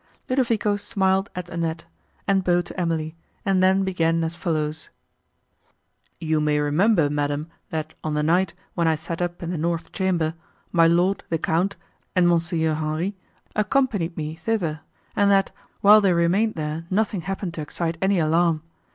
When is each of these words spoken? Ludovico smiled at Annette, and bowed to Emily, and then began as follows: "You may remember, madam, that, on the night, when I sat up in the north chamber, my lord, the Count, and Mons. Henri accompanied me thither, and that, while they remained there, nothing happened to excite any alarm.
Ludovico 0.27 0.77
smiled 0.77 1.29
at 1.35 1.47
Annette, 1.47 1.85
and 2.27 2.43
bowed 2.43 2.65
to 2.65 2.79
Emily, 2.81 3.15
and 3.45 3.61
then 3.61 3.83
began 3.83 4.23
as 4.23 4.35
follows: 4.35 4.89
"You 6.19 6.41
may 6.41 6.59
remember, 6.59 7.07
madam, 7.07 7.49
that, 7.69 7.93
on 8.03 8.15
the 8.15 8.23
night, 8.23 8.55
when 8.73 8.87
I 8.87 8.95
sat 8.95 9.21
up 9.21 9.43
in 9.43 9.51
the 9.51 9.59
north 9.59 9.91
chamber, 9.91 10.33
my 10.71 10.87
lord, 10.87 11.23
the 11.29 11.37
Count, 11.37 11.75
and 12.15 12.27
Mons. 12.27 12.51
Henri 12.51 13.15
accompanied 13.55 14.17
me 14.17 14.33
thither, 14.33 14.79
and 15.15 15.29
that, 15.29 15.51
while 15.81 16.01
they 16.01 16.13
remained 16.13 16.55
there, 16.55 16.87
nothing 16.89 17.21
happened 17.21 17.53
to 17.53 17.61
excite 17.61 17.99
any 18.01 18.17
alarm. 18.17 18.63